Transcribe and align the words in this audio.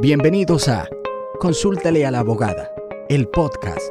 Bienvenidos 0.00 0.68
a 0.68 0.88
Consúltale 1.40 2.06
a 2.06 2.12
la 2.12 2.20
abogada, 2.20 2.72
el 3.08 3.26
podcast. 3.26 3.90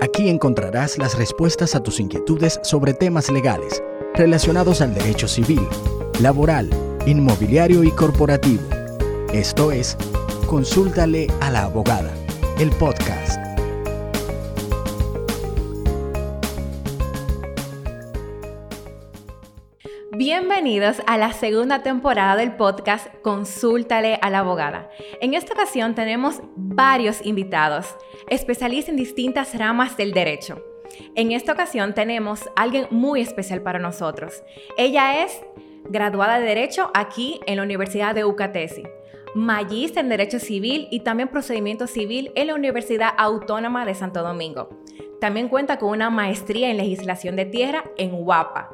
Aquí 0.00 0.30
encontrarás 0.30 0.96
las 0.96 1.18
respuestas 1.18 1.74
a 1.74 1.82
tus 1.82 2.00
inquietudes 2.00 2.58
sobre 2.62 2.94
temas 2.94 3.30
legales 3.30 3.82
relacionados 4.14 4.80
al 4.80 4.94
derecho 4.94 5.28
civil, 5.28 5.60
laboral, 6.22 6.70
inmobiliario 7.04 7.84
y 7.84 7.90
corporativo. 7.90 8.62
Esto 9.34 9.72
es 9.72 9.98
Consúltale 10.46 11.26
a 11.42 11.50
la 11.50 11.64
abogada, 11.64 12.14
el 12.58 12.70
podcast. 12.70 12.95
Bienvenidos 20.76 21.06
a 21.06 21.16
la 21.16 21.32
segunda 21.32 21.82
temporada 21.82 22.36
del 22.36 22.54
podcast 22.54 23.06
Consúltale 23.22 24.18
a 24.20 24.28
la 24.28 24.40
abogada. 24.40 24.90
En 25.22 25.32
esta 25.32 25.54
ocasión 25.54 25.94
tenemos 25.94 26.42
varios 26.54 27.24
invitados, 27.24 27.86
especialistas 28.28 28.90
en 28.90 28.96
distintas 28.98 29.56
ramas 29.56 29.96
del 29.96 30.12
derecho. 30.12 30.62
En 31.14 31.32
esta 31.32 31.52
ocasión 31.52 31.94
tenemos 31.94 32.46
a 32.48 32.64
alguien 32.64 32.88
muy 32.90 33.22
especial 33.22 33.62
para 33.62 33.78
nosotros. 33.78 34.42
Ella 34.76 35.24
es 35.24 35.40
graduada 35.88 36.38
de 36.38 36.44
Derecho 36.44 36.90
aquí 36.92 37.40
en 37.46 37.56
la 37.56 37.62
Universidad 37.62 38.14
de 38.14 38.26
UCATESI, 38.26 38.82
magíster 39.36 40.02
en 40.02 40.08
Derecho 40.08 40.38
Civil 40.38 40.88
y 40.90 41.00
también 41.00 41.28
Procedimiento 41.28 41.86
Civil 41.86 42.32
en 42.36 42.46
la 42.46 42.54
Universidad 42.54 43.10
Autónoma 43.18 43.84
de 43.84 43.94
Santo 43.94 44.22
Domingo. 44.22 44.70
También 45.20 45.50
cuenta 45.50 45.78
con 45.78 45.90
una 45.90 46.08
maestría 46.08 46.70
en 46.70 46.78
legislación 46.78 47.36
de 47.36 47.44
tierra 47.44 47.84
en 47.98 48.12
UAPA. 48.14 48.70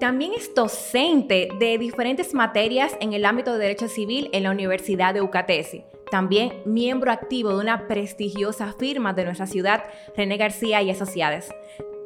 También 0.00 0.32
es 0.34 0.54
docente 0.54 1.48
de 1.58 1.76
diferentes 1.76 2.32
materias 2.32 2.96
en 3.00 3.12
el 3.12 3.26
ámbito 3.26 3.52
de 3.52 3.58
derecho 3.58 3.88
civil 3.88 4.30
en 4.32 4.44
la 4.44 4.50
Universidad 4.50 5.12
de 5.12 5.20
UCATESI. 5.20 5.84
También 6.10 6.62
miembro 6.64 7.12
activo 7.12 7.50
de 7.50 7.60
una 7.60 7.86
prestigiosa 7.86 8.72
firma 8.72 9.12
de 9.12 9.24
nuestra 9.24 9.46
ciudad, 9.46 9.84
René 10.16 10.38
García 10.38 10.80
y 10.80 10.90
Asociadas. 10.90 11.54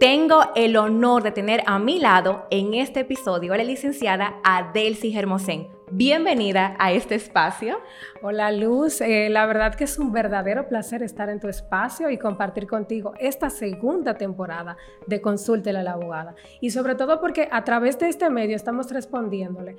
Tengo 0.00 0.40
el 0.54 0.78
honor 0.78 1.22
de 1.22 1.30
tener 1.30 1.62
a 1.66 1.78
mi 1.78 1.98
lado 1.98 2.46
en 2.50 2.72
este 2.72 3.00
episodio 3.00 3.52
a 3.52 3.58
la 3.58 3.64
licenciada 3.64 4.40
Adelcy 4.42 5.12
Germosén. 5.12 5.68
Bienvenida 5.90 6.74
a 6.78 6.90
este 6.90 7.16
espacio. 7.16 7.76
Hola 8.22 8.50
Luz, 8.50 9.02
eh, 9.02 9.28
la 9.28 9.44
verdad 9.44 9.74
que 9.74 9.84
es 9.84 9.98
un 9.98 10.10
verdadero 10.10 10.68
placer 10.68 11.02
estar 11.02 11.28
en 11.28 11.38
tu 11.38 11.48
espacio 11.48 12.08
y 12.08 12.16
compartir 12.16 12.66
contigo 12.66 13.12
esta 13.20 13.50
segunda 13.50 14.16
temporada 14.16 14.78
de 15.06 15.20
Consúltela 15.20 15.80
a 15.80 15.82
la 15.82 15.92
abogada. 15.92 16.34
Y 16.62 16.70
sobre 16.70 16.94
todo 16.94 17.20
porque 17.20 17.50
a 17.52 17.62
través 17.64 17.98
de 17.98 18.08
este 18.08 18.30
medio 18.30 18.56
estamos 18.56 18.90
respondiéndole 18.90 19.76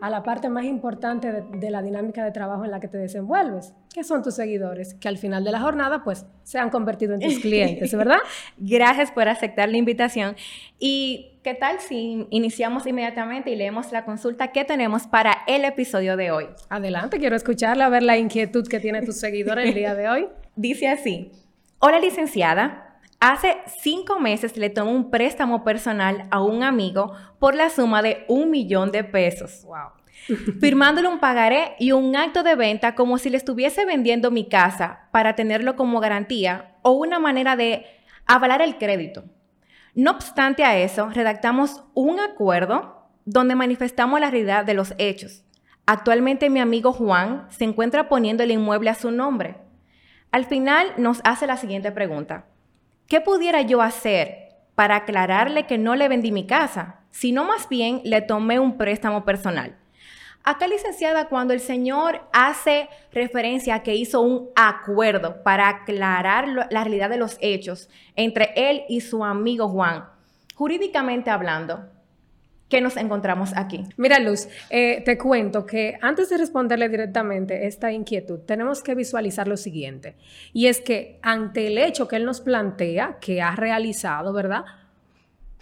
a 0.00 0.10
la 0.10 0.22
parte 0.22 0.48
más 0.48 0.64
importante 0.64 1.32
de, 1.32 1.70
la 1.70 1.82
dinámica 1.82 2.24
de 2.24 2.30
trabajo 2.30 2.64
en 2.64 2.70
la 2.70 2.80
que 2.80 2.88
te 2.88 2.98
desenvuelves, 2.98 3.74
que 3.94 4.04
son 4.04 4.22
tus 4.22 4.34
seguidores, 4.34 4.94
que 4.94 5.08
al 5.08 5.18
final 5.18 5.44
de 5.44 5.52
la 5.52 5.60
jornada 5.60 6.04
pues 6.04 6.26
se 6.42 6.58
han 6.58 6.70
convertido 6.70 7.14
en 7.14 7.20
tus 7.20 7.38
clientes, 7.38 7.94
¿verdad? 7.96 8.18
Gracias 8.58 9.10
por 9.10 9.28
aceptar 9.28 9.68
la 9.68 9.78
invitación. 9.78 10.36
¿Y 10.78 11.38
qué 11.42 11.54
tal 11.54 11.80
si 11.80 12.26
iniciamos 12.30 12.86
inmediatamente 12.86 13.50
y 13.50 13.56
leemos 13.56 13.92
la 13.92 14.04
consulta 14.04 14.48
que 14.48 14.64
tenemos 14.64 15.06
para 15.06 15.38
el 15.46 15.64
episodio 15.64 16.16
de 16.16 16.30
hoy? 16.30 16.46
Adelante, 16.68 17.18
quiero 17.18 17.36
escucharla, 17.36 17.86
a 17.86 17.88
ver 17.88 18.02
la 18.02 18.18
inquietud 18.18 18.66
que 18.66 18.80
tiene 18.80 19.02
tus 19.02 19.16
seguidores 19.16 19.68
el 19.68 19.74
día 19.74 19.94
de 19.94 20.08
hoy. 20.08 20.28
Dice 20.56 20.88
así, 20.88 21.32
hola 21.78 21.98
licenciada, 22.00 22.85
Hace 23.20 23.56
cinco 23.80 24.20
meses 24.20 24.56
le 24.56 24.68
tomó 24.68 24.90
un 24.90 25.10
préstamo 25.10 25.64
personal 25.64 26.26
a 26.30 26.42
un 26.42 26.62
amigo 26.62 27.12
por 27.38 27.54
la 27.54 27.70
suma 27.70 28.02
de 28.02 28.24
un 28.28 28.50
millón 28.50 28.92
de 28.92 29.04
pesos. 29.04 29.64
Wow. 29.64 29.90
Firmándole 30.60 31.08
un 31.08 31.18
pagaré 31.18 31.76
y 31.78 31.92
un 31.92 32.14
acto 32.14 32.42
de 32.42 32.54
venta 32.54 32.94
como 32.94 33.18
si 33.18 33.30
le 33.30 33.36
estuviese 33.36 33.84
vendiendo 33.84 34.30
mi 34.30 34.48
casa 34.48 35.08
para 35.12 35.34
tenerlo 35.34 35.76
como 35.76 36.00
garantía 36.00 36.76
o 36.82 36.92
una 36.92 37.18
manera 37.18 37.56
de 37.56 37.86
avalar 38.26 38.60
el 38.60 38.76
crédito. 38.76 39.24
No 39.94 40.10
obstante 40.10 40.64
a 40.64 40.76
eso, 40.78 41.08
redactamos 41.08 41.84
un 41.94 42.20
acuerdo 42.20 43.08
donde 43.24 43.54
manifestamos 43.54 44.20
la 44.20 44.30
realidad 44.30 44.64
de 44.64 44.74
los 44.74 44.94
hechos. 44.98 45.42
Actualmente 45.86 46.50
mi 46.50 46.60
amigo 46.60 46.92
Juan 46.92 47.46
se 47.48 47.64
encuentra 47.64 48.08
poniendo 48.08 48.42
el 48.42 48.50
inmueble 48.50 48.90
a 48.90 48.94
su 48.94 49.10
nombre. 49.10 49.56
Al 50.32 50.44
final 50.44 50.92
nos 50.98 51.20
hace 51.24 51.46
la 51.46 51.56
siguiente 51.56 51.92
pregunta. 51.92 52.46
¿Qué 53.08 53.20
pudiera 53.20 53.62
yo 53.62 53.82
hacer 53.82 54.48
para 54.74 54.96
aclararle 54.96 55.66
que 55.66 55.78
no 55.78 55.94
le 55.94 56.08
vendí 56.08 56.32
mi 56.32 56.44
casa, 56.44 57.00
sino 57.12 57.44
más 57.44 57.68
bien 57.68 58.00
le 58.02 58.20
tomé 58.20 58.58
un 58.58 58.76
préstamo 58.76 59.24
personal? 59.24 59.76
Acá, 60.42 60.66
licenciada, 60.66 61.28
cuando 61.28 61.54
el 61.54 61.60
señor 61.60 62.22
hace 62.32 62.88
referencia 63.12 63.76
a 63.76 63.82
que 63.84 63.94
hizo 63.94 64.22
un 64.22 64.50
acuerdo 64.56 65.42
para 65.44 65.68
aclarar 65.68 66.48
la 66.48 66.66
realidad 66.84 67.08
de 67.08 67.16
los 67.16 67.36
hechos 67.40 67.88
entre 68.16 68.52
él 68.56 68.82
y 68.88 69.00
su 69.00 69.24
amigo 69.24 69.68
Juan, 69.68 70.06
jurídicamente 70.56 71.30
hablando, 71.30 71.88
¿Qué 72.68 72.80
nos 72.80 72.96
encontramos 72.96 73.52
aquí? 73.54 73.84
Mira, 73.96 74.18
Luz, 74.18 74.48
eh, 74.70 75.00
te 75.04 75.16
cuento 75.16 75.64
que 75.64 75.96
antes 76.00 76.28
de 76.30 76.36
responderle 76.36 76.88
directamente 76.88 77.68
esta 77.68 77.92
inquietud, 77.92 78.40
tenemos 78.40 78.82
que 78.82 78.96
visualizar 78.96 79.46
lo 79.46 79.56
siguiente. 79.56 80.16
Y 80.52 80.66
es 80.66 80.80
que 80.80 81.20
ante 81.22 81.68
el 81.68 81.78
hecho 81.78 82.08
que 82.08 82.16
él 82.16 82.24
nos 82.24 82.40
plantea, 82.40 83.18
que 83.20 83.40
ha 83.40 83.54
realizado, 83.54 84.32
¿verdad? 84.32 84.64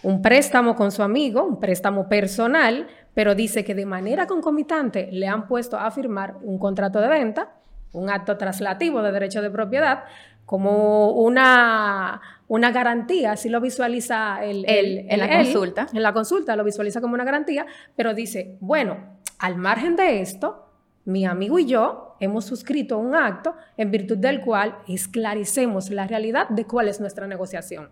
Un 0.01 0.23
préstamo 0.23 0.75
con 0.75 0.91
su 0.91 1.03
amigo, 1.03 1.43
un 1.43 1.59
préstamo 1.59 2.09
personal, 2.09 2.87
pero 3.13 3.35
dice 3.35 3.63
que 3.63 3.75
de 3.75 3.85
manera 3.85 4.25
concomitante 4.25 5.07
le 5.11 5.27
han 5.27 5.47
puesto 5.47 5.77
a 5.77 5.91
firmar 5.91 6.37
un 6.41 6.57
contrato 6.57 6.99
de 7.01 7.07
venta, 7.07 7.53
un 7.95 8.09
acto 8.09 8.37
traslativo 8.37 9.01
de 9.01 9.11
derecho 9.11 9.41
de 9.41 9.49
propiedad, 9.49 10.03
como 10.45 11.11
una, 11.11 12.21
una 12.47 12.71
garantía, 12.71 13.31
así 13.31 13.49
lo 13.49 13.59
visualiza 13.61 14.43
el, 14.43 14.65
en 14.67 15.19
la 15.19 15.29
consulta. 15.29 15.87
En 15.91 16.03
la 16.03 16.13
consulta 16.13 16.55
lo 16.55 16.63
visualiza 16.63 17.01
como 17.01 17.15
una 17.15 17.23
garantía, 17.23 17.65
pero 17.95 18.13
dice, 18.13 18.57
bueno, 18.59 18.97
al 19.39 19.57
margen 19.57 19.95
de 19.95 20.21
esto, 20.21 20.69
mi 21.05 21.25
amigo 21.25 21.57
y 21.59 21.65
yo 21.65 22.15
hemos 22.19 22.45
suscrito 22.45 22.97
un 22.97 23.15
acto 23.15 23.55
en 23.77 23.91
virtud 23.91 24.17
del 24.17 24.41
cual 24.41 24.77
esclarecemos 24.87 25.89
la 25.89 26.07
realidad 26.07 26.47
de 26.49 26.65
cuál 26.65 26.87
es 26.87 26.99
nuestra 26.99 27.27
negociación. 27.27 27.89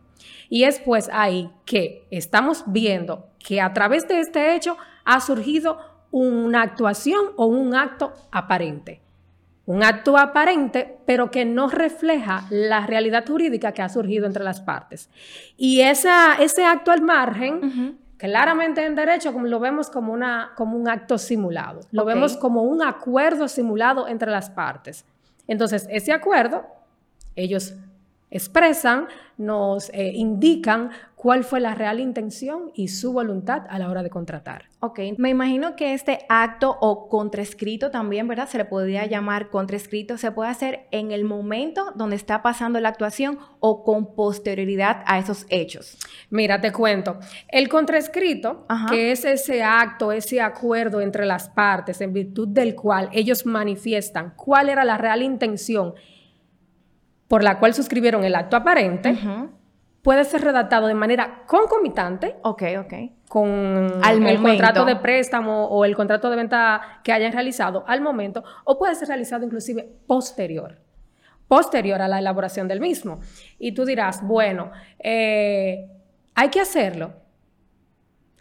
Y 0.50 0.63
es 0.63 0.80
pues 0.80 1.09
ahí 1.12 1.52
que 1.66 2.08
estamos 2.12 2.63
viendo 2.68 3.30
que 3.40 3.62
a 3.62 3.74
través 3.74 4.08
de 4.08 4.19
este 4.19 4.56
hecho 4.56 4.78
ha 5.06 5.19
surgido 5.19 5.80
una 6.12 6.62
actuación 6.62 7.31
o 7.36 7.47
un 7.47 7.75
acto 7.75 8.13
aparente 8.31 9.02
un 9.66 9.84
acto 9.84 10.18
aparente, 10.18 10.97
pero 11.06 11.31
que 11.31 11.46
no 11.46 11.69
refleja 11.69 12.46
la 12.50 12.85
realidad 12.85 13.25
jurídica 13.25 13.72
que 13.72 13.81
ha 13.81 13.90
surgido 13.90 14.25
entre 14.25 14.44
las 14.44 14.59
partes. 14.59 15.09
Y 15.57 15.81
esa, 15.81 16.35
ese 16.35 16.66
acto 16.66 16.91
al 16.91 17.01
margen, 17.01 17.97
claramente 18.18 18.85
en 18.85 18.96
derecho 18.96 19.31
como 19.31 19.47
lo 19.47 19.59
vemos 19.59 19.90
como, 19.90 20.12
una, 20.12 20.51
como 20.56 20.78
un 20.78 20.90
acto 20.90 21.18
simulado, 21.18 21.81
lo 21.91 22.03
vemos 22.03 22.35
como 22.35 22.63
un 22.63 22.81
acuerdo 22.81 23.47
simulado 23.47 24.07
entre 24.07 24.31
las 24.31 24.50
partes. 24.50 25.06
Entonces, 25.47 25.88
ese 25.90 26.12
acuerdo, 26.12 26.66
ellos 27.35 27.74
expresan, 28.33 29.07
nos 29.38 29.89
eh, 29.94 30.11
indican 30.13 30.89
cuál 31.16 31.44
fue 31.44 31.59
la 31.59 31.75
real 31.75 31.99
intención 31.99 32.71
y 32.73 32.89
su 32.89 33.13
voluntad 33.13 33.61
a 33.69 33.79
la 33.79 33.89
hora 33.89 34.03
de 34.03 34.09
contratar. 34.09 34.66
Ok, 34.79 34.99
me 35.17 35.29
imagino 35.29 35.75
que 35.75 35.94
este 35.94 36.25
acto 36.27 36.75
o 36.81 37.07
contraescrito 37.07 37.91
también, 37.91 38.27
¿verdad? 38.27 38.49
Se 38.49 38.57
le 38.57 38.66
podría 38.66 39.05
llamar 39.05 39.49
contraescrito, 39.49 40.17
se 40.17 40.31
puede 40.31 40.49
hacer 40.49 40.88
en 40.91 41.11
el 41.11 41.23
momento 41.23 41.94
donde 41.95 42.16
está 42.16 42.41
pasando 42.41 42.79
la 42.79 42.89
actuación 42.89 43.38
o 43.59 43.83
con 43.83 44.16
posterioridad 44.16 45.03
a 45.05 45.19
esos 45.19 45.45
hechos. 45.50 45.97
Mira, 46.29 46.59
te 46.59 46.73
cuento, 46.73 47.19
el 47.47 47.69
contraescrito, 47.69 48.65
que 48.89 49.11
es 49.11 49.23
ese 49.25 49.63
acto, 49.63 50.11
ese 50.11 50.41
acuerdo 50.41 51.01
entre 51.01 51.25
las 51.25 51.50
partes 51.50 52.01
en 52.01 52.11
virtud 52.13 52.47
del 52.47 52.75
cual 52.75 53.09
ellos 53.13 53.45
manifiestan 53.45 54.33
cuál 54.35 54.69
era 54.69 54.83
la 54.83 54.97
real 54.97 55.21
intención 55.21 55.94
por 57.33 57.44
la 57.44 57.57
cual 57.57 57.74
suscribieron 57.74 58.24
el 58.24 58.35
acto 58.35 58.56
aparente, 58.56 59.18
puede 60.03 60.24
ser 60.24 60.41
redactado 60.41 60.85
de 60.85 60.94
manera 60.94 61.45
concomitante. 61.47 62.35
Ok, 62.44 62.62
ok. 62.77 62.94
Con 63.27 64.00
el 64.03 64.39
contrato 64.39 64.85
de 64.85 64.97
préstamo 64.97 65.65
o 65.65 65.83
el 65.83 65.95
contrato 65.95 66.30
de 66.30 66.35
venta 66.35 67.01
que 67.03 67.12
hayan 67.12 67.31
realizado 67.31 67.85
al 67.88 68.01
momento, 68.01 68.44
o 68.65 68.77
puede 68.77 68.94
ser 68.94 69.07
realizado 69.07 69.44
inclusive 69.45 69.81
posterior 70.06 70.77
posterior 71.47 72.03
a 72.03 72.07
la 72.07 72.19
elaboración 72.19 72.68
del 72.68 72.80
mismo. 72.80 73.19
Y 73.57 73.71
tú 73.71 73.83
dirás, 73.83 74.21
bueno, 74.21 74.69
eh, 75.00 75.89
hay 76.36 76.50
que 76.50 76.59
hacerlo. 76.59 77.13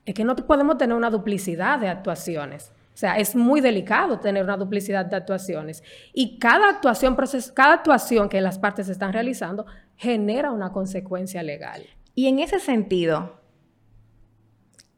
Es 0.04 0.12
que 0.12 0.24
no 0.24 0.36
podemos 0.36 0.76
tener 0.76 0.94
una 0.94 1.08
duplicidad 1.08 1.78
de 1.78 1.88
actuaciones. 1.88 2.72
O 2.94 2.96
sea, 2.96 3.16
es 3.16 3.34
muy 3.34 3.60
delicado 3.60 4.18
tener 4.20 4.44
una 4.44 4.56
duplicidad 4.56 5.06
de 5.06 5.16
actuaciones. 5.16 5.82
Y 6.12 6.38
cada 6.38 6.68
actuación, 6.68 7.16
cada 7.54 7.74
actuación 7.74 8.28
que 8.28 8.40
las 8.40 8.58
partes 8.58 8.88
están 8.88 9.12
realizando 9.12 9.66
genera 9.96 10.50
una 10.50 10.72
consecuencia 10.72 11.42
legal. 11.42 11.86
Y 12.14 12.28
en 12.28 12.38
ese 12.38 12.60
sentido, 12.60 13.40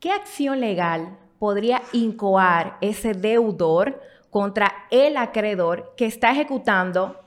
¿qué 0.00 0.10
acción 0.10 0.60
legal 0.60 1.18
podría 1.38 1.82
incoar 1.92 2.78
ese 2.80 3.12
deudor 3.12 4.00
contra 4.34 4.72
el 4.90 5.16
acreedor 5.16 5.94
que 5.96 6.06
está 6.06 6.32
ejecutando 6.32 7.20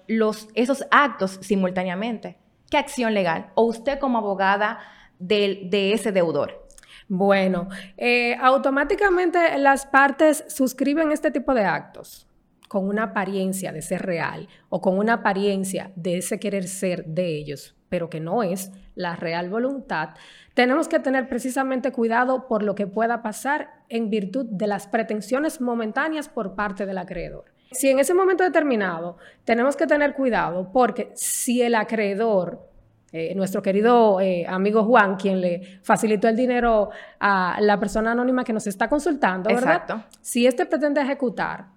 esos 0.55 0.85
actos 0.91 1.39
simultáneamente. 1.41 2.37
¿Qué 2.69 2.77
acción 2.77 3.13
legal? 3.13 3.51
O 3.55 3.63
usted 3.63 3.97
como 3.97 4.17
abogada 4.17 4.79
de 5.17 5.93
ese 5.93 6.11
deudor. 6.11 6.66
Bueno, 7.09 7.69
eh, 7.95 8.35
automáticamente 8.41 9.57
las 9.57 9.85
partes 9.85 10.43
suscriben 10.47 11.11
este 11.11 11.31
tipo 11.31 11.53
de 11.53 11.63
actos 11.63 12.27
con 12.67 12.87
una 12.89 13.03
apariencia 13.03 13.71
de 13.71 13.81
ser 13.81 14.01
real 14.01 14.47
o 14.69 14.81
con 14.81 14.97
una 14.97 15.13
apariencia 15.13 15.91
de 15.95 16.17
ese 16.17 16.39
querer 16.39 16.67
ser 16.67 17.05
de 17.05 17.37
ellos, 17.37 17.75
pero 17.87 18.09
que 18.09 18.19
no 18.19 18.43
es 18.43 18.71
la 18.95 19.15
real 19.15 19.49
voluntad, 19.49 20.09
tenemos 20.53 20.87
que 20.87 20.99
tener 20.99 21.29
precisamente 21.29 21.91
cuidado 21.91 22.47
por 22.47 22.63
lo 22.63 22.75
que 22.75 22.87
pueda 22.87 23.21
pasar 23.21 23.83
en 23.89 24.09
virtud 24.09 24.45
de 24.49 24.67
las 24.67 24.87
pretensiones 24.87 25.61
momentáneas 25.61 26.27
por 26.27 26.55
parte 26.55 26.85
del 26.85 26.97
acreedor. 26.97 27.45
Si 27.71 27.89
en 27.89 27.99
ese 27.99 28.13
momento 28.13 28.43
determinado 28.43 29.17
tenemos 29.45 29.75
que 29.75 29.87
tener 29.87 30.13
cuidado 30.13 30.71
porque 30.73 31.11
si 31.15 31.61
el 31.61 31.75
acreedor 31.75 32.66
eh, 33.13 33.33
nuestro 33.35 33.61
querido 33.61 34.19
eh, 34.19 34.45
amigo 34.47 34.83
Juan, 34.83 35.15
quien 35.15 35.39
le 35.39 35.79
facilitó 35.81 36.27
el 36.27 36.35
dinero 36.35 36.89
a 37.19 37.57
la 37.61 37.79
persona 37.79 38.11
anónima 38.11 38.43
que 38.43 38.51
nos 38.51 38.67
está 38.67 38.89
consultando, 38.89 39.47
¿verdad? 39.47 39.81
Exacto. 39.81 40.03
Si 40.19 40.45
éste 40.45 40.65
pretende 40.65 41.01
ejecutar, 41.01 41.67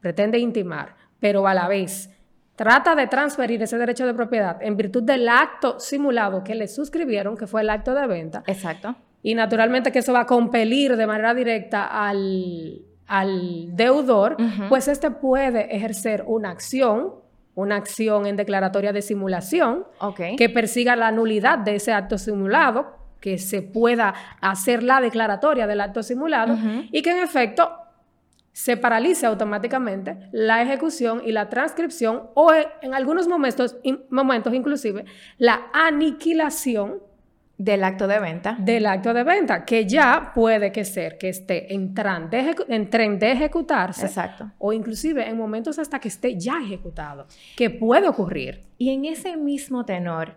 pretende 0.00 0.38
intimar, 0.38 0.94
pero 1.20 1.46
a 1.46 1.52
la 1.52 1.68
vez 1.68 2.10
trata 2.54 2.94
de 2.94 3.06
transferir 3.06 3.62
ese 3.62 3.76
derecho 3.76 4.06
de 4.06 4.14
propiedad 4.14 4.56
en 4.62 4.78
virtud 4.78 5.02
del 5.02 5.28
acto 5.28 5.78
simulado 5.78 6.42
que 6.42 6.54
le 6.54 6.68
suscribieron, 6.68 7.36
que 7.36 7.46
fue 7.46 7.60
el 7.60 7.68
acto 7.68 7.94
de 7.94 8.06
venta. 8.06 8.42
Exacto. 8.46 8.96
Y 9.22 9.34
naturalmente 9.34 9.92
que 9.92 9.98
eso 9.98 10.14
va 10.14 10.20
a 10.20 10.26
compelir 10.26 10.96
de 10.96 11.06
manera 11.06 11.34
directa 11.34 11.84
al, 11.86 12.82
deudor, 13.76 14.36
pues 14.68 14.88
este 14.88 15.10
puede 15.10 15.76
ejercer 15.76 16.24
una 16.26 16.50
acción 16.50 17.25
una 17.56 17.76
acción 17.76 18.26
en 18.26 18.36
declaratoria 18.36 18.92
de 18.92 19.02
simulación 19.02 19.86
que 20.36 20.48
persiga 20.50 20.94
la 20.94 21.10
nulidad 21.10 21.58
de 21.58 21.76
ese 21.76 21.92
acto 21.92 22.18
simulado, 22.18 22.94
que 23.18 23.38
se 23.38 23.62
pueda 23.62 24.14
hacer 24.40 24.82
la 24.82 25.00
declaratoria 25.00 25.66
del 25.66 25.80
acto 25.80 26.02
simulado 26.02 26.56
y 26.92 27.02
que 27.02 27.10
en 27.10 27.18
efecto 27.18 27.72
se 28.52 28.76
paralice 28.76 29.26
automáticamente 29.26 30.28
la 30.32 30.62
ejecución 30.62 31.22
y 31.24 31.32
la 31.32 31.48
transcripción 31.48 32.28
o 32.34 32.52
en 32.82 32.94
algunos 32.94 33.26
momentos, 33.26 33.76
momentos 34.10 34.52
inclusive 34.54 35.06
la 35.38 35.66
aniquilación 35.72 37.00
del 37.58 37.84
acto 37.84 38.06
de 38.06 38.20
venta. 38.20 38.56
Del 38.58 38.86
acto 38.86 39.14
de 39.14 39.24
venta, 39.24 39.64
que 39.64 39.86
ya 39.86 40.32
puede 40.34 40.72
que 40.72 40.84
ser 40.84 41.18
que 41.18 41.28
esté 41.28 41.74
en, 41.74 41.94
en 42.68 42.90
tren 42.90 43.18
de 43.18 43.32
ejecutarse. 43.32 44.06
Exacto. 44.06 44.50
O 44.58 44.72
inclusive 44.72 45.26
en 45.26 45.36
momentos 45.36 45.78
hasta 45.78 45.98
que 45.98 46.08
esté 46.08 46.38
ya 46.38 46.60
ejecutado, 46.62 47.26
que 47.56 47.70
puede 47.70 48.08
ocurrir. 48.08 48.64
Y 48.78 48.90
en 48.90 49.06
ese 49.06 49.36
mismo 49.36 49.86
tenor, 49.86 50.34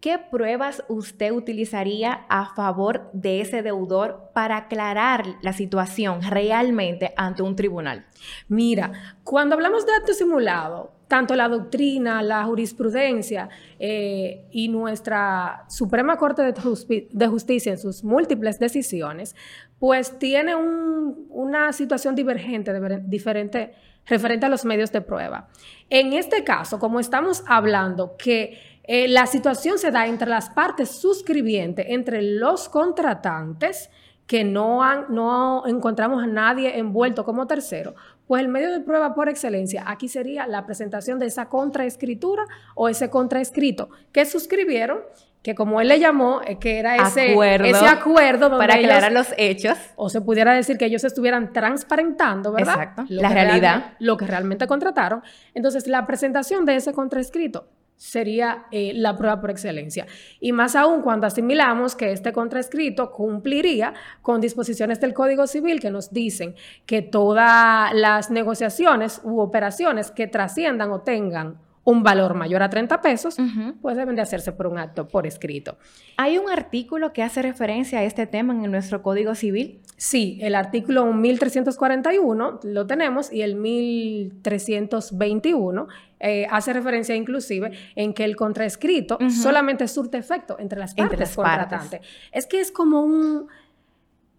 ¿qué 0.00 0.18
pruebas 0.18 0.82
usted 0.88 1.30
utilizaría 1.30 2.26
a 2.28 2.54
favor 2.54 3.10
de 3.12 3.40
ese 3.40 3.62
deudor 3.62 4.30
para 4.34 4.56
aclarar 4.56 5.24
la 5.42 5.52
situación 5.52 6.20
realmente 6.22 7.14
ante 7.16 7.42
un 7.42 7.54
tribunal? 7.54 8.06
Mira, 8.48 9.16
cuando 9.22 9.54
hablamos 9.54 9.86
de 9.86 9.92
acto 9.94 10.14
simulado, 10.14 10.95
tanto 11.08 11.34
la 11.36 11.48
doctrina, 11.48 12.22
la 12.22 12.44
jurisprudencia 12.44 13.48
eh, 13.78 14.46
y 14.50 14.68
nuestra 14.68 15.64
Suprema 15.68 16.16
Corte 16.16 16.42
de, 16.42 17.26
Justicia 17.28 17.72
en 17.72 17.78
sus 17.78 18.02
múltiples 18.02 18.58
decisiones, 18.58 19.36
pues 19.78 20.18
tiene 20.18 20.54
una 20.56 21.72
situación 21.72 22.14
divergente, 22.14 22.72
diferente, 23.04 23.74
referente 24.06 24.46
a 24.46 24.48
los 24.48 24.64
medios 24.64 24.90
de 24.90 25.00
prueba. 25.00 25.48
En 25.90 26.12
este 26.12 26.42
caso, 26.42 26.78
como 26.78 26.98
estamos 26.98 27.44
hablando 27.46 28.16
que 28.16 28.58
eh, 28.84 29.08
la 29.08 29.26
situación 29.26 29.78
se 29.78 29.90
da 29.90 30.06
entre 30.06 30.28
las 30.28 30.50
partes 30.50 30.90
suscribientes, 30.90 31.86
entre 31.88 32.22
los 32.22 32.68
contratantes, 32.68 33.90
que 34.26 34.42
no, 34.42 34.82
han, 34.82 35.06
no 35.08 35.64
encontramos 35.66 36.22
a 36.22 36.26
nadie 36.26 36.78
envuelto 36.78 37.24
como 37.24 37.46
tercero, 37.46 37.94
pues 38.26 38.42
el 38.42 38.48
medio 38.48 38.72
de 38.72 38.80
prueba 38.80 39.14
por 39.14 39.28
excelencia 39.28 39.84
aquí 39.86 40.08
sería 40.08 40.46
la 40.46 40.66
presentación 40.66 41.18
de 41.18 41.26
esa 41.26 41.48
contraescritura 41.48 42.44
o 42.74 42.88
ese 42.88 43.10
contraescrito 43.10 43.88
que 44.12 44.24
suscribieron, 44.26 45.00
que 45.42 45.54
como 45.54 45.80
él 45.80 45.88
le 45.88 46.00
llamó, 46.00 46.40
eh, 46.44 46.58
que 46.58 46.78
era 46.78 46.96
ese 46.96 47.32
acuerdo, 47.32 47.66
ese 47.66 47.86
acuerdo 47.86 48.58
para 48.58 48.74
aclarar 48.74 49.12
los 49.12 49.28
hechos. 49.36 49.78
O 49.94 50.08
se 50.08 50.20
pudiera 50.20 50.52
decir 50.52 50.76
que 50.76 50.86
ellos 50.86 51.04
estuvieran 51.04 51.52
transparentando, 51.52 52.52
¿verdad? 52.52 52.74
Exacto. 52.74 53.04
la 53.08 53.28
realidad. 53.28 53.92
Lo 54.00 54.16
que 54.16 54.26
realmente 54.26 54.66
contrataron. 54.66 55.22
Entonces, 55.54 55.86
la 55.86 56.04
presentación 56.04 56.64
de 56.64 56.74
ese 56.76 56.92
contraescrito 56.92 57.68
sería 57.96 58.66
eh, 58.70 58.92
la 58.94 59.16
prueba 59.16 59.40
por 59.40 59.50
excelencia. 59.50 60.06
Y 60.40 60.52
más 60.52 60.76
aún 60.76 61.02
cuando 61.02 61.26
asimilamos 61.26 61.94
que 61.96 62.12
este 62.12 62.32
contraescrito 62.32 63.10
cumpliría 63.10 63.94
con 64.22 64.40
disposiciones 64.40 65.00
del 65.00 65.14
Código 65.14 65.46
Civil 65.46 65.80
que 65.80 65.90
nos 65.90 66.12
dicen 66.12 66.54
que 66.84 67.02
todas 67.02 67.92
las 67.94 68.30
negociaciones 68.30 69.20
u 69.24 69.40
operaciones 69.40 70.10
que 70.10 70.26
trasciendan 70.26 70.90
o 70.90 71.00
tengan 71.00 71.65
un 71.86 72.02
valor 72.02 72.34
mayor 72.34 72.62
a 72.64 72.68
30 72.68 73.00
pesos, 73.00 73.36
pues 73.80 73.96
deben 73.96 74.16
de 74.16 74.22
hacerse 74.22 74.50
por 74.50 74.66
un 74.66 74.76
acto 74.76 75.06
por 75.06 75.24
escrito. 75.24 75.78
¿Hay 76.16 76.36
un 76.36 76.50
artículo 76.50 77.12
que 77.12 77.22
hace 77.22 77.42
referencia 77.42 78.00
a 78.00 78.02
este 78.02 78.26
tema 78.26 78.52
en 78.52 78.68
nuestro 78.72 79.02
Código 79.02 79.36
Civil? 79.36 79.82
Sí, 79.96 80.40
el 80.42 80.56
artículo 80.56 81.06
1341 81.12 82.58
lo 82.64 82.86
tenemos 82.88 83.32
y 83.32 83.42
el 83.42 83.54
1321 83.54 85.86
eh, 86.18 86.48
hace 86.50 86.72
referencia 86.72 87.14
inclusive 87.14 87.70
en 87.94 88.14
que 88.14 88.24
el 88.24 88.34
contraescrito 88.34 89.16
solamente 89.30 89.86
surte 89.86 90.18
efecto 90.18 90.56
entre 90.58 90.80
las 90.80 90.92
partes 90.92 91.36
contratantes. 91.36 92.00
Es 92.32 92.46
que 92.46 92.58
es 92.58 92.72
como 92.72 93.02
un 93.02 93.46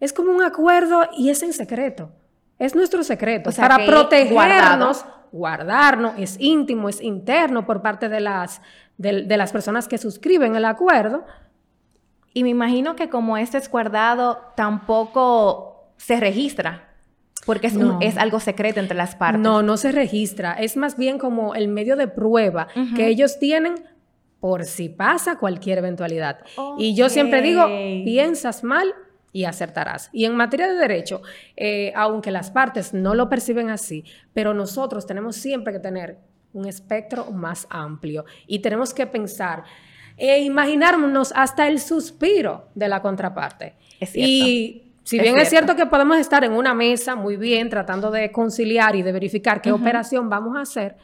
es 0.00 0.12
como 0.12 0.32
un 0.32 0.42
acuerdo 0.42 1.08
y 1.16 1.30
es 1.30 1.42
en 1.42 1.54
secreto. 1.54 2.12
Es 2.58 2.74
nuestro 2.74 3.02
secreto. 3.04 3.50
para 3.56 3.86
protegernos, 3.86 5.06
guardarnos, 5.32 6.14
es 6.18 6.36
íntimo, 6.38 6.88
es 6.88 7.00
interno 7.00 7.66
por 7.66 7.82
parte 7.82 8.08
de 8.08 8.20
las, 8.20 8.60
de, 8.96 9.36
las 9.36 9.52
personas 9.52 9.88
que 9.88 9.98
suscriben 9.98 10.56
el 10.56 10.64
acuerdo. 10.64 11.24
Y 12.34 12.42
me 12.42 12.50
imagino 12.50 12.96
que 12.96 13.08
como 13.08 13.36
este 13.36 13.58
es 13.58 13.70
guardado, 13.70 14.40
tampoco 14.56 15.92
se 15.96 16.20
registra. 16.20 16.84
Porque 17.46 17.68
es, 17.68 17.78
es, 18.00 18.18
algo 18.18 18.40
secreto 18.40 18.78
entre 18.78 18.96
las 18.96 19.16
partes. 19.16 19.40
No, 19.40 19.62
no 19.62 19.78
se 19.78 19.90
registra. 19.90 20.52
Es 20.52 20.76
más 20.76 20.98
bien 20.98 21.18
como 21.18 21.54
el 21.54 21.68
medio 21.68 21.96
de 21.96 22.06
prueba 22.06 22.68
que 22.94 23.06
ellos 23.06 23.38
tienen 23.38 23.74
por 24.40 24.64
si 24.64 24.88
pasa 24.88 25.38
cualquier 25.38 25.78
eventualidad. 25.78 26.40
Y 26.76 26.94
yo 26.94 27.08
siempre 27.08 27.42
digo, 27.42 27.66
piensas 28.04 28.62
mal, 28.62 28.94
y 29.32 29.44
acertarás. 29.44 30.10
Y 30.12 30.24
en 30.24 30.36
materia 30.36 30.68
de 30.68 30.74
derecho, 30.74 31.22
eh, 31.56 31.92
aunque 31.94 32.30
las 32.30 32.50
partes 32.50 32.94
no 32.94 33.14
lo 33.14 33.28
perciben 33.28 33.70
así, 33.70 34.04
pero 34.32 34.54
nosotros 34.54 35.06
tenemos 35.06 35.36
siempre 35.36 35.72
que 35.72 35.80
tener 35.80 36.18
un 36.52 36.66
espectro 36.66 37.30
más 37.30 37.66
amplio 37.70 38.24
y 38.46 38.60
tenemos 38.60 38.94
que 38.94 39.06
pensar 39.06 39.64
e 40.16 40.40
imaginarnos 40.40 41.32
hasta 41.36 41.68
el 41.68 41.78
suspiro 41.78 42.68
de 42.74 42.88
la 42.88 43.00
contraparte. 43.00 43.74
Es 44.00 44.10
cierto. 44.10 44.30
Y 44.30 44.92
si 45.04 45.18
bien 45.18 45.38
es 45.38 45.48
cierto. 45.48 45.76
que 45.76 45.86
podemos 45.86 46.18
estar 46.18 46.44
en 46.44 46.52
una 46.52 46.74
mesa 46.74 47.14
muy 47.14 47.36
bien 47.36 47.70
tratando 47.70 48.10
de 48.10 48.32
conciliar 48.32 48.96
y 48.96 49.02
de 49.02 49.12
verificar 49.12 49.62
qué 49.62 49.72
operación 49.72 50.28
vamos 50.28 50.56
a 50.56 50.62
hacer, 50.62 50.96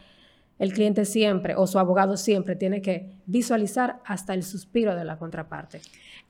el 0.58 0.72
cliente 0.72 1.04
siempre 1.04 1.54
o 1.56 1.66
su 1.66 1.78
abogado 1.78 2.16
siempre 2.16 2.56
tiene 2.56 2.80
que 2.80 3.18
visualizar 3.26 4.00
hasta 4.04 4.34
el 4.34 4.42
suspiro 4.42 4.94
de 4.94 5.04
la 5.04 5.18
contraparte. 5.18 5.80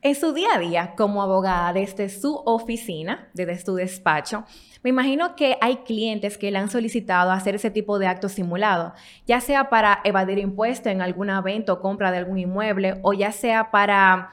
En 0.01 0.13
su 0.13 0.33
día 0.33 0.49
a 0.55 0.59
día 0.59 0.93
como 0.95 1.23
abogada 1.23 1.73
desde 1.73 2.09
su 2.09 2.35
oficina, 2.45 3.29
desde 3.33 3.57
su 3.57 3.75
despacho, 3.75 4.43
me 4.83 4.91
imagino 4.91 5.35
que 5.35 5.57
hay 5.61 5.77
clientes 5.77 6.37
que 6.37 6.51
le 6.51 6.59
han 6.59 6.69
solicitado 6.69 7.31
hacer 7.31 7.55
ese 7.55 7.71
tipo 7.71 7.97
de 7.97 8.05
actos 8.07 8.33
simulados, 8.33 8.93
ya 9.25 9.41
sea 9.41 9.69
para 9.69 10.01
evadir 10.03 10.37
impuestos 10.37 10.91
en 10.91 11.01
algún 11.01 11.31
evento 11.31 11.73
o 11.73 11.79
compra 11.79 12.11
de 12.11 12.19
algún 12.19 12.37
inmueble, 12.37 12.99
o 13.01 13.13
ya 13.13 13.31
sea 13.31 13.71
para 13.71 14.29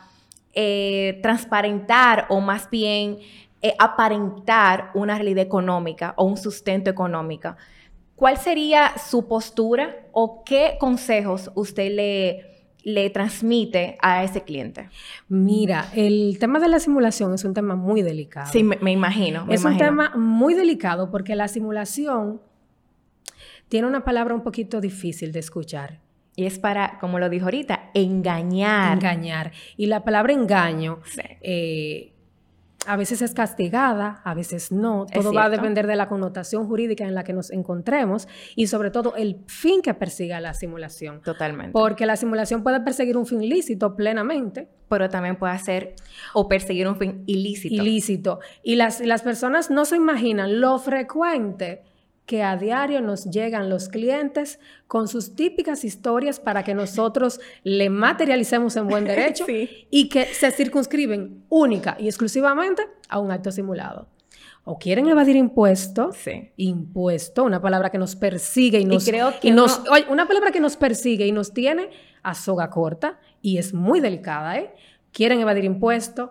eh, 0.53 1.21
transparentar 1.23 2.27
o 2.29 2.41
más 2.41 2.69
bien 2.69 3.19
eh, 3.63 3.75
aparentar 3.79 4.91
una 4.93 5.15
realidad 5.15 5.45
económica 5.45 6.13
o 6.17 6.25
un 6.25 6.37
sustento 6.37 6.91
económico. 6.91 7.57
¿Cuál 8.23 8.37
sería 8.37 8.97
su 8.99 9.27
postura 9.27 9.97
o 10.13 10.45
qué 10.45 10.77
consejos 10.79 11.51
usted 11.57 11.91
le 11.91 12.53
le 12.85 13.11
transmite 13.11 13.99
a 14.01 14.23
ese 14.23 14.43
cliente? 14.45 14.91
Mira, 15.27 15.89
el 15.93 16.37
tema 16.39 16.61
de 16.61 16.69
la 16.69 16.79
simulación 16.79 17.35
es 17.35 17.45
un 17.45 17.53
tema 17.53 17.75
muy 17.75 18.01
delicado. 18.03 18.47
Sí, 18.53 18.63
me, 18.63 18.93
imagino. 18.93 19.45
es 19.51 19.65
un 19.65 19.77
tema 19.77 20.13
muy 20.15 20.55
delicado 20.55 21.11
porque 21.11 21.35
la 21.35 21.49
simulación 21.49 22.41
tiene 23.69 23.89
una 23.89 24.05
palabra 24.05 24.37
un 24.37 24.45
poquito 24.45 24.81
difícil 24.81 25.33
de 25.33 25.41
escuchar. 25.41 25.99
Y 26.37 26.47
es 26.47 26.61
para, 26.61 27.01
como 27.01 27.19
lo 27.19 27.29
dijo 27.29 27.47
ahorita, 27.47 27.91
engañar. 27.93 28.99
Engañar. 28.99 29.51
Y 29.77 29.87
la 29.87 30.05
palabra 30.05 30.33
engaño, 30.33 31.01
eh, 31.41 32.13
a 32.87 32.97
veces 32.97 33.23
es 33.23 33.35
castigada, 33.35 34.21
a 34.25 34.35
veces 34.35 34.73
no. 34.73 35.07
Todo 35.13 35.33
va 35.33 35.45
a 35.45 35.51
depender 35.51 35.87
de 35.87 35.97
la 35.97 36.09
connotación 36.09 36.67
jurídica 36.67 37.05
en 37.05 37.15
la 37.15 37.25
que 37.25 37.33
nos 37.33 37.51
encontremos 37.51 38.29
y 38.57 38.67
sobre 38.67 38.91
todo 38.91 39.15
el 39.17 39.39
fin 39.47 39.83
que 39.83 39.95
persiga 39.95 40.41
la 40.41 40.55
simulación. 40.55 41.21
Totalmente. 41.23 41.73
Porque 41.73 42.07
la 42.07 42.17
simulación 42.17 42.63
puede 42.63 42.81
perseguir 42.81 43.17
un 43.17 43.27
fin 43.27 43.49
lícito 43.49 43.95
plenamente. 43.95 44.69
Pero 44.89 45.09
también 45.09 45.37
puede 45.37 45.55
hacer 45.55 45.95
o 46.35 46.49
perseguir 46.49 46.87
un 46.87 46.97
fin 46.97 47.23
ilícito. 47.27 47.75
Ilícito. 47.75 48.41
Y 48.63 48.77
las, 48.77 49.01
las 49.01 49.23
personas 49.23 49.71
no 49.71 49.87
se 49.87 49.97
imaginan 49.97 50.61
lo 50.61 50.79
frecuente 50.79 51.83
que 52.33 52.43
a 52.43 52.57
diario 52.57 53.03
nos 53.03 53.27
llegan 53.27 53.69
los 53.69 53.91
clientes 53.91 54.59
con 54.87 55.07
sus 55.07 55.37
típicas 55.37 55.85
historias 55.85 56.41
para 56.41 56.65
que 56.65 56.73
nosotros 56.73 57.41
le 57.63 57.91
materialicemos 57.91 58.75
en 58.77 58.89
buen 58.89 59.05
derecho 59.13 59.45
y 59.91 60.09
que 60.09 60.25
se 60.25 60.51
circunscriben 60.51 61.45
única 61.51 61.95
y 62.01 62.07
exclusivamente 62.07 62.85
a 63.11 63.19
un 63.19 63.31
acto 63.33 63.53
simulado. 63.53 64.09
O 64.65 64.79
quieren 64.79 65.09
evadir 65.09 65.37
impuestos, 65.37 66.17
impuesto, 66.57 67.45
una 67.45 67.61
palabra 67.61 67.91
que 67.91 67.99
nos 67.99 68.17
persigue 68.17 68.81
y 68.81 68.87
nos, 68.87 69.07
nos 69.45 69.83
una 70.09 70.27
palabra 70.27 70.53
que 70.53 70.61
nos 70.61 70.79
persigue 70.79 71.27
y 71.27 71.33
nos 71.33 71.53
tiene 71.53 71.91
a 72.23 72.35
soga 72.35 72.71
corta 72.71 73.21
y 73.43 73.59
es 73.59 73.75
muy 73.75 74.01
delicada, 74.01 74.57
¿eh? 74.57 74.75
Quieren 75.13 75.39
evadir 75.41 75.65
impuestos, 75.65 76.31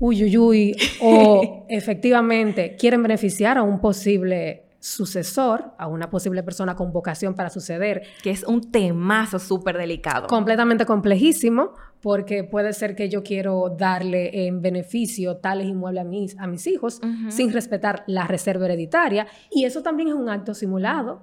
uy, 0.00 0.24
uy, 0.24 0.36
uy, 0.36 0.76
o 1.00 1.66
efectivamente 1.68 2.74
quieren 2.76 3.02
beneficiar 3.02 3.56
a 3.56 3.62
un 3.62 3.80
posible 3.80 4.64
sucesor, 4.80 5.74
a 5.78 5.86
una 5.86 6.10
posible 6.10 6.42
persona 6.42 6.74
con 6.74 6.90
vocación 6.92 7.34
para 7.34 7.50
suceder. 7.50 8.02
Que 8.22 8.30
es 8.30 8.42
un 8.42 8.72
temazo 8.72 9.38
súper 9.38 9.76
delicado. 9.76 10.26
Completamente 10.26 10.86
complejísimo, 10.86 11.74
porque 12.02 12.44
puede 12.44 12.72
ser 12.72 12.96
que 12.96 13.08
yo 13.08 13.22
quiero 13.22 13.74
darle 13.76 14.46
en 14.46 14.62
beneficio 14.62 15.36
tales 15.36 15.66
inmuebles 15.66 16.02
a 16.02 16.04
mis, 16.04 16.38
a 16.38 16.46
mis 16.46 16.66
hijos 16.66 17.00
sin 17.28 17.52
respetar 17.52 18.04
la 18.06 18.26
reserva 18.26 18.64
hereditaria 18.66 19.26
y 19.50 19.64
eso 19.64 19.82
también 19.82 20.08
es 20.08 20.14
un 20.14 20.28
acto 20.28 20.54
simulado. 20.54 21.22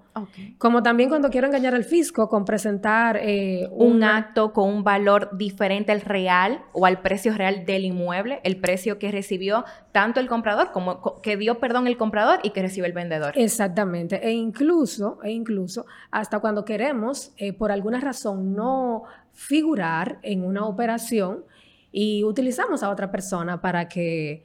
Como 0.57 0.83
también 0.83 1.09
cuando 1.09 1.29
quiero 1.29 1.47
engañar 1.47 1.75
al 1.75 1.83
fisco 1.83 2.27
con 2.29 2.45
presentar 2.45 3.17
eh, 3.21 3.67
un 3.71 4.03
acto 4.03 4.53
con 4.53 4.69
un 4.69 4.83
valor 4.83 5.29
diferente 5.37 5.91
al 5.91 6.01
real 6.01 6.61
o 6.73 6.85
al 6.85 7.01
precio 7.01 7.33
real 7.33 7.65
del 7.65 7.85
inmueble, 7.85 8.39
el 8.43 8.57
precio 8.57 8.99
que 8.99 9.11
recibió 9.11 9.65
tanto 9.91 10.19
el 10.19 10.27
comprador 10.27 10.71
como 10.71 11.21
que 11.21 11.37
dio 11.37 11.59
perdón 11.59 11.87
el 11.87 11.97
comprador 11.97 12.39
y 12.43 12.51
que 12.51 12.61
recibe 12.61 12.87
el 12.87 12.93
vendedor. 12.93 13.33
Exactamente, 13.35 14.27
e 14.27 14.31
incluso, 14.31 15.19
e 15.23 15.31
incluso 15.31 15.85
hasta 16.11 16.39
cuando 16.39 16.65
queremos 16.65 17.31
eh, 17.37 17.53
por 17.53 17.71
alguna 17.71 17.99
razón 17.99 18.53
no 18.53 19.03
figurar 19.37 20.17
en 20.23 20.43
una 20.43 20.65
operación 20.65 21.45
y 21.91 22.23
utilizamos 22.23 22.81
a 22.81 22.89
otra 22.89 23.11
persona 23.11 23.61
para 23.61 23.87
que, 23.87 24.43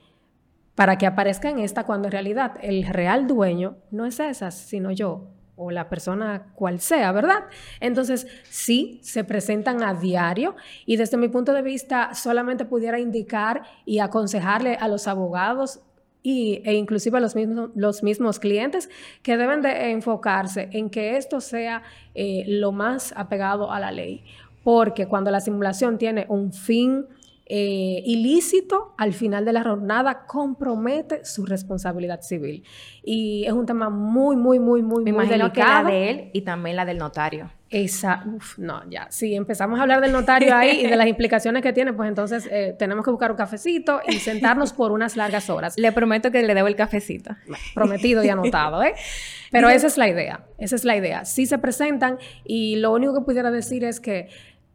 para 0.74 0.98
que 0.98 1.06
aparezca 1.06 1.48
en 1.48 1.58
esta 1.60 1.84
cuando 1.84 2.08
en 2.08 2.12
realidad 2.12 2.52
el 2.60 2.86
real 2.86 3.26
dueño 3.26 3.78
no 3.90 4.04
es 4.04 4.20
esa, 4.20 4.50
sino 4.50 4.90
yo 4.90 5.28
o 5.56 5.70
la 5.70 5.88
persona 5.88 6.52
cual 6.54 6.78
sea, 6.80 7.10
¿verdad? 7.12 7.44
Entonces, 7.80 8.26
sí, 8.50 9.00
se 9.02 9.24
presentan 9.24 9.82
a 9.82 9.94
diario 9.94 10.56
y 10.84 10.96
desde 10.96 11.16
mi 11.16 11.28
punto 11.28 11.54
de 11.54 11.62
vista 11.62 12.14
solamente 12.14 12.66
pudiera 12.66 12.98
indicar 12.98 13.62
y 13.86 13.98
aconsejarle 13.98 14.76
a 14.76 14.88
los 14.88 15.08
abogados 15.08 15.80
y, 16.22 16.62
e 16.64 16.74
inclusive 16.74 17.18
a 17.18 17.20
los 17.20 17.34
mismos, 17.34 17.70
los 17.74 18.02
mismos 18.02 18.38
clientes 18.38 18.88
que 19.22 19.36
deben 19.36 19.62
de 19.62 19.90
enfocarse 19.90 20.68
en 20.72 20.88
que 20.88 21.16
esto 21.16 21.40
sea 21.40 21.82
eh, 22.14 22.44
lo 22.46 22.72
más 22.72 23.12
apegado 23.16 23.72
a 23.72 23.80
la 23.80 23.90
ley 23.90 24.24
porque 24.62 25.06
cuando 25.06 25.30
la 25.30 25.40
simulación 25.40 25.98
tiene 25.98 26.26
un 26.28 26.52
fin 26.52 27.06
eh, 27.54 28.02
ilícito, 28.06 28.94
al 28.96 29.12
final 29.12 29.44
de 29.44 29.52
la 29.52 29.62
jornada 29.62 30.24
compromete 30.26 31.24
su 31.24 31.44
responsabilidad 31.44 32.22
civil. 32.22 32.64
Y 33.02 33.44
es 33.44 33.52
un 33.52 33.66
tema 33.66 33.90
muy, 33.90 34.36
muy, 34.36 34.58
muy, 34.58 34.82
muy, 34.82 35.04
Me 35.04 35.12
muy 35.12 35.26
delicado. 35.26 35.52
Que 35.52 35.60
la 35.60 35.84
de 35.84 36.10
él 36.10 36.30
y 36.32 36.42
también 36.42 36.76
la 36.76 36.84
del 36.84 36.98
notario. 36.98 37.50
Esa, 37.68 38.22
uf, 38.26 38.58
no, 38.58 38.88
ya, 38.88 39.10
si 39.10 39.34
empezamos 39.34 39.78
a 39.78 39.82
hablar 39.82 40.00
del 40.00 40.12
notario 40.12 40.54
ahí 40.54 40.82
y 40.82 40.86
de 40.86 40.96
las 40.96 41.06
implicaciones 41.08 41.62
que 41.62 41.72
tiene, 41.72 41.92
pues 41.92 42.08
entonces 42.08 42.48
eh, 42.50 42.76
tenemos 42.78 43.04
que 43.04 43.10
buscar 43.10 43.30
un 43.30 43.36
cafecito 43.36 44.00
y 44.06 44.14
sentarnos 44.14 44.72
por 44.72 44.92
unas 44.92 45.16
largas 45.16 45.50
horas. 45.50 45.78
Le 45.78 45.90
prometo 45.90 46.30
que 46.30 46.42
le 46.42 46.54
debo 46.54 46.68
el 46.68 46.76
cafecito. 46.76 47.34
Prometido 47.74 48.22
y 48.24 48.28
anotado, 48.28 48.82
¿eh? 48.82 48.94
Pero 49.50 49.68
esa 49.68 49.86
es 49.86 49.98
la 49.98 50.08
idea, 50.08 50.46
esa 50.56 50.76
es 50.76 50.84
la 50.84 50.96
idea. 50.96 51.26
Sí 51.26 51.44
se 51.44 51.58
presentan 51.58 52.18
y 52.44 52.76
lo 52.76 52.92
único 52.92 53.14
que 53.14 53.20
pudiera 53.20 53.50
decir 53.50 53.84
es 53.84 54.00
que 54.00 54.28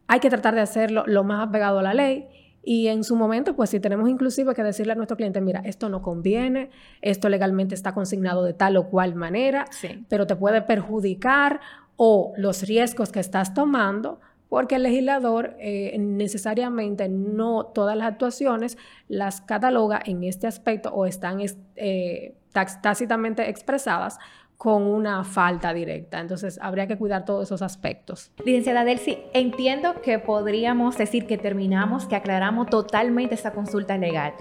hay 0.07 0.19
que 0.19 0.29
tratar 0.29 0.55
de 0.55 0.61
hacerlo 0.61 1.03
lo 1.05 1.23
más 1.23 1.47
apegado 1.47 1.79
a 1.79 1.83
la 1.83 1.93
ley. 1.93 2.27
Y 2.63 2.87
en 2.87 3.05
su 3.05 3.15
momento, 3.15 3.55
pues 3.55 3.69
si 3.69 3.79
tenemos 3.79 4.09
inclusive 4.09 4.53
que 4.53 4.61
decirle 4.61 4.91
a 4.91 4.95
nuestro 4.95 5.15
cliente, 5.15 5.39
mira, 5.39 5.61
esto 5.63 5.87
no 5.87 6.01
conviene, 6.01 6.69
esto 7.01 7.29
legalmente 7.29 7.75
está 7.75 7.93
consignado 7.93 8.43
de 8.43 8.53
tal 8.53 8.75
o 8.75 8.89
cual 8.89 9.15
manera, 9.15 9.65
pero 10.09 10.27
te 10.27 10.35
puede 10.35 10.61
perjudicar 10.61 11.61
o 11.95 12.33
los 12.35 12.63
riesgos 12.63 13.13
que 13.13 13.21
estás 13.21 13.53
tomando, 13.53 14.19
porque 14.49 14.75
el 14.75 14.83
legislador 14.83 15.55
eh, 15.59 15.95
necesariamente 15.97 17.07
no 17.07 17.67
todas 17.67 17.95
las 17.95 18.11
actuaciones 18.11 18.77
las 19.07 19.39
cataloga 19.39 20.01
en 20.03 20.25
este 20.25 20.45
aspecto 20.45 20.89
o 20.89 21.05
están 21.05 21.39
eh, 21.75 22.35
tácitamente 22.81 23.49
expresadas 23.49 24.19
con 24.57 24.83
una 24.83 25.23
falta 25.23 25.73
directa. 25.73 26.19
Entonces, 26.19 26.59
habría 26.61 26.87
que 26.87 26.97
cuidar 26.97 27.25
todos 27.25 27.43
esos 27.43 27.61
aspectos. 27.61 28.31
Licenciada 28.43 28.83
Delcy, 28.83 29.19
entiendo 29.33 30.01
que 30.01 30.17
podríamos 30.17 30.97
decir 30.97 31.27
que 31.27 31.37
terminamos, 31.37 32.05
que 32.05 32.15
aclaramos 32.15 32.67
totalmente 32.67 33.35
esta 33.35 33.51
consulta 33.51 33.97
legal. 33.97 34.33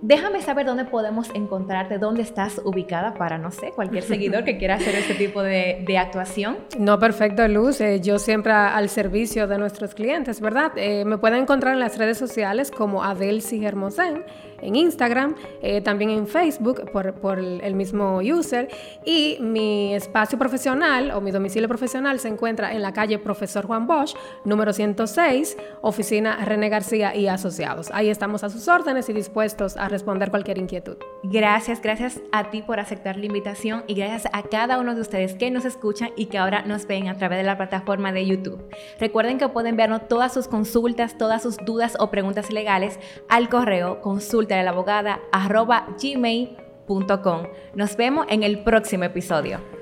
Déjame 0.00 0.42
saber 0.42 0.64
dónde 0.64 0.84
podemos 0.84 1.28
encontrarte, 1.34 1.98
dónde 1.98 2.22
estás 2.22 2.60
ubicada 2.64 3.14
para, 3.14 3.36
no 3.36 3.50
sé, 3.50 3.72
cualquier 3.72 4.02
seguidor 4.04 4.44
que 4.44 4.56
quiera 4.56 4.76
hacer 4.76 4.94
este 4.94 5.14
tipo 5.14 5.42
de, 5.42 5.84
actuación. 5.98 6.58
No, 6.78 7.00
perfecto, 7.00 7.46
Luz. 7.48 7.80
Eh, 7.80 8.00
yo 8.00 8.20
siempre 8.20 8.52
al 8.52 8.88
servicio 8.88 9.48
de 9.48 9.58
nuestros 9.58 9.94
clientes, 9.94 10.40
¿verdad? 10.40 10.72
Eh, 10.76 11.04
me 11.04 11.18
pueden 11.18 11.42
encontrar 11.42 11.74
en 11.74 11.80
las 11.80 11.98
redes 11.98 12.18
sociales 12.18 12.70
como 12.70 13.02
Adelsi 13.02 13.64
Hermosén, 13.64 14.24
en 14.60 14.76
Instagram, 14.76 15.34
eh, 15.62 15.80
también 15.80 16.10
en 16.10 16.26
Facebook 16.26 16.90
por, 16.92 17.38
el 17.38 17.74
mismo 17.74 18.18
user. 18.18 18.68
Y 19.04 19.38
mi 19.40 19.94
espacio 19.94 20.38
profesional 20.38 21.10
o 21.10 21.20
mi 21.20 21.32
domicilio 21.32 21.68
profesional 21.68 22.20
se 22.20 22.28
encuentra 22.28 22.72
en 22.72 22.82
la 22.82 22.92
calle 22.92 23.18
Profesor 23.18 23.66
Juan 23.66 23.86
Bosch, 23.86 24.14
número 24.44 24.72
106, 24.72 25.56
oficina 25.80 26.44
René 26.44 26.68
García 26.68 27.14
y 27.16 27.26
Asociados. 27.26 27.90
Ahí 27.92 28.08
estamos 28.08 28.44
a 28.44 28.50
sus 28.50 28.68
órdenes 28.68 29.08
y 29.08 29.12
dispuestos 29.12 29.76
responder 29.88 30.30
cualquier 30.30 30.58
inquietud. 30.58 30.96
Gracias, 31.22 31.82
gracias 31.82 32.20
a 32.30 32.50
ti 32.50 32.62
por 32.62 32.78
aceptar 32.78 33.16
la 33.16 33.26
invitación 33.26 33.84
y 33.86 33.94
gracias 33.94 34.30
a 34.32 34.42
cada 34.42 34.78
uno 34.78 34.94
de 34.94 35.00
ustedes 35.00 35.34
que 35.34 35.50
nos 35.50 35.64
escuchan 35.64 36.10
y 36.16 36.26
que 36.26 36.38
ahora 36.38 36.62
nos 36.62 36.86
ven 36.86 37.08
a 37.08 37.16
través 37.16 37.38
de 37.38 37.44
la 37.44 37.56
plataforma 37.56 38.12
de 38.12 38.26
YouTube. 38.26 38.62
Recuerden 39.00 39.38
que 39.38 39.48
pueden 39.48 39.76
vernos 39.76 40.08
todas 40.08 40.32
sus 40.32 40.46
consultas, 40.48 41.18
todas 41.18 41.42
sus 41.42 41.56
dudas 41.56 41.96
o 41.98 42.10
preguntas 42.10 42.52
legales 42.52 42.98
al 43.28 43.48
correo 43.48 44.00
consulta 44.00 44.58
abogada 44.68 45.20
arroba 45.32 45.86
gmail.com. 46.00 47.42
Nos 47.74 47.96
vemos 47.96 48.26
en 48.28 48.42
el 48.42 48.62
próximo 48.62 49.04
episodio. 49.04 49.77